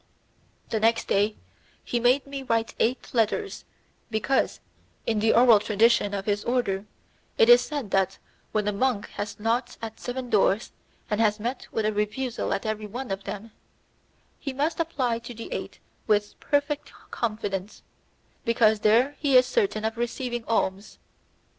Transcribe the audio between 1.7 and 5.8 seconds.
he made me write eight letters, because, in the oral